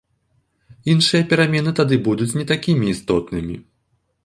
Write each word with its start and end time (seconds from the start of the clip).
Іншыя 0.93 1.27
перамены 1.33 1.75
тады 1.81 1.95
будуць 2.09 2.31
не 2.39 2.45
такімі 2.55 2.91
істотнымі. 2.95 3.55